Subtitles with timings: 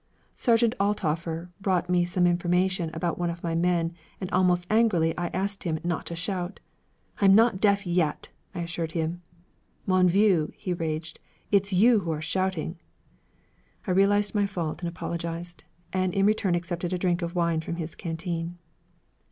[0.35, 5.27] Sergeant Altoffer brought me some information about one of my men, and almost angrily I
[5.27, 6.59] asked him not to shout!
[7.21, 9.21] 'I'm not deaf yet,' I assured him.
[9.85, 11.19] 'Mon vieux,' he raged,
[11.51, 12.79] 'it's you who are shouting!'
[13.85, 17.75] I realized my fault and apologized, and in return accepted a drink of wine from
[17.75, 18.57] his canteen.